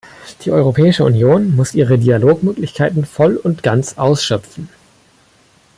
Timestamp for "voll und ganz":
3.05-3.99